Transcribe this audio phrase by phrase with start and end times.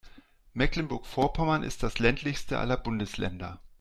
[0.55, 3.61] Mecklenburg-Vorpommern ist das ländlichste aller Bundesländer.